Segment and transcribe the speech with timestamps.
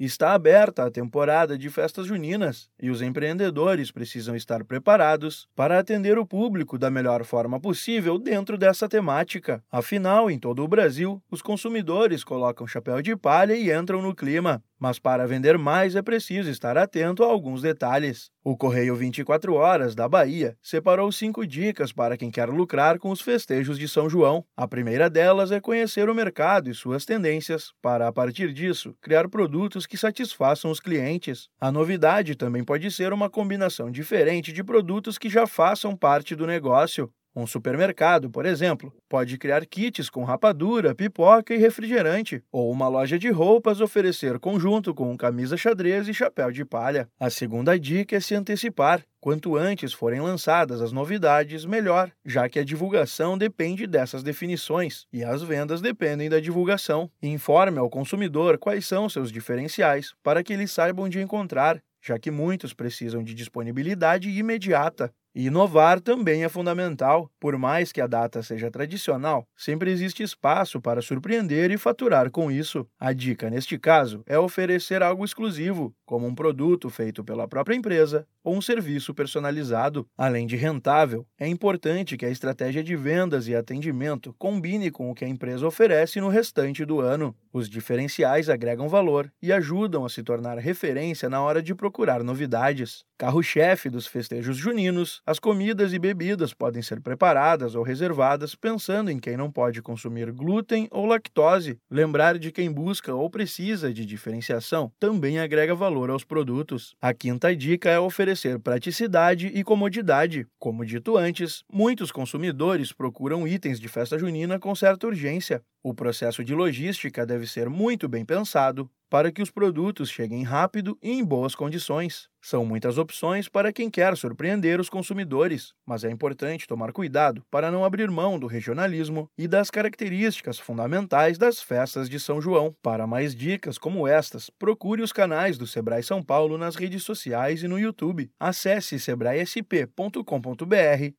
[0.00, 6.16] Está aberta a temporada de festas juninas e os empreendedores precisam estar preparados para atender
[6.16, 9.62] o público da melhor forma possível dentro dessa temática.
[9.70, 14.64] Afinal, em todo o Brasil, os consumidores colocam chapéu de palha e entram no clima.
[14.80, 18.30] Mas para vender mais é preciso estar atento a alguns detalhes.
[18.42, 23.20] O Correio 24 Horas da Bahia separou cinco dicas para quem quer lucrar com os
[23.20, 24.42] festejos de São João.
[24.56, 29.28] A primeira delas é conhecer o mercado e suas tendências, para a partir disso criar
[29.28, 31.50] produtos que satisfaçam os clientes.
[31.60, 36.46] A novidade também pode ser uma combinação diferente de produtos que já façam parte do
[36.46, 37.12] negócio.
[37.34, 43.18] Um supermercado, por exemplo, pode criar kits com rapadura, pipoca e refrigerante, ou uma loja
[43.18, 47.08] de roupas oferecer conjunto com camisa xadrez e chapéu de palha.
[47.20, 49.04] A segunda dica é se antecipar.
[49.20, 55.22] Quanto antes forem lançadas as novidades, melhor, já que a divulgação depende dessas definições e
[55.22, 57.10] as vendas dependem da divulgação.
[57.22, 62.30] Informe ao consumidor quais são seus diferenciais para que eles saibam de encontrar, já que
[62.30, 65.12] muitos precisam de disponibilidade imediata.
[65.32, 67.30] Inovar também é fundamental.
[67.38, 72.50] Por mais que a data seja tradicional, sempre existe espaço para surpreender e faturar com
[72.50, 72.84] isso.
[72.98, 78.26] A dica, neste caso, é oferecer algo exclusivo, como um produto feito pela própria empresa
[78.42, 80.04] ou um serviço personalizado.
[80.18, 85.14] Além de rentável, é importante que a estratégia de vendas e atendimento combine com o
[85.14, 87.36] que a empresa oferece no restante do ano.
[87.52, 93.04] Os diferenciais agregam valor e ajudam a se tornar referência na hora de procurar novidades.
[93.20, 99.18] Carro-chefe dos festejos juninos, as comidas e bebidas podem ser preparadas ou reservadas pensando em
[99.18, 101.76] quem não pode consumir glúten ou lactose.
[101.90, 106.94] Lembrar de quem busca ou precisa de diferenciação também agrega valor aos produtos.
[106.98, 110.46] A quinta dica é oferecer praticidade e comodidade.
[110.58, 115.60] Como dito antes, muitos consumidores procuram itens de festa junina com certa urgência.
[115.82, 120.96] O processo de logística deve ser muito bem pensado, para que os produtos cheguem rápido
[121.02, 122.28] e em boas condições.
[122.42, 127.70] São muitas opções para quem quer surpreender os consumidores, mas é importante tomar cuidado para
[127.70, 132.74] não abrir mão do regionalismo e das características fundamentais das festas de São João.
[132.82, 137.62] Para mais dicas como estas, procure os canais do Sebrae São Paulo nas redes sociais
[137.62, 138.30] e no YouTube.
[138.40, 140.24] Acesse sebraesp.com.br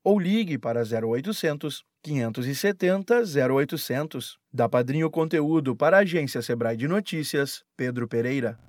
[0.03, 4.39] ou ligue para 0800 570 0800.
[4.51, 8.59] Da Padrinho Conteúdo para a agência Sebrae de Notícias, Pedro Pereira.